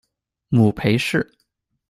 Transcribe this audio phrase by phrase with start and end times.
[0.49, 1.31] 母裴氏。